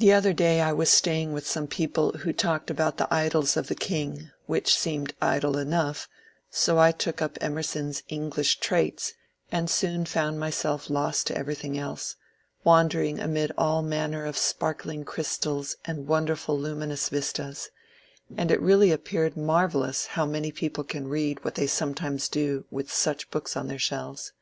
The 0.00 0.12
other 0.12 0.32
day 0.32 0.60
I 0.60 0.72
was 0.72 0.90
staying 0.90 1.32
with 1.32 1.46
some 1.46 1.68
people 1.68 2.10
who 2.18 2.32
talked 2.32 2.68
about 2.68 2.96
the 2.96 3.04
^^ 3.06 3.10
Idylls 3.12 3.56
of 3.56 3.68
the 3.68 3.76
King," 3.76 4.32
which 4.46 4.76
seemed 4.76 5.14
idle 5.22 5.56
enough; 5.56 6.08
so 6.50 6.80
I 6.80 6.90
took 6.90 7.22
up 7.22 7.38
Emerson's 7.40 8.02
^English 8.10 8.58
Traits," 8.58 9.12
and 9.52 9.70
soon 9.70 10.04
found 10.04 10.40
myself 10.40 10.90
lost 10.90 11.28
to 11.28 11.38
everything 11.38 11.78
else,— 11.78 12.16
wandering 12.64 13.20
amid 13.20 13.52
all 13.56 13.82
manner 13.82 14.24
of 14.24 14.36
sparkling 14.36 15.04
crystals 15.04 15.76
and 15.84 16.08
wonder 16.08 16.34
ful 16.34 16.58
luminous 16.58 17.08
vistas; 17.08 17.68
and 18.36 18.50
it 18.50 18.60
really 18.60 18.90
appeared 18.90 19.36
marvellous 19.36 20.06
how 20.06 20.26
many 20.26 20.50
people 20.50 20.82
can 20.82 21.06
read 21.06 21.44
what 21.44 21.54
they 21.54 21.68
sometimes 21.68 22.28
do 22.28 22.64
with 22.72 22.90
such 22.92 23.30
books 23.30 23.56
on 23.56 23.68
their 23.68 23.78
shelves. 23.78 24.32